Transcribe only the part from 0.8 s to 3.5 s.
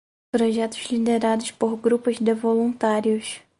liderados por grupos de voluntários.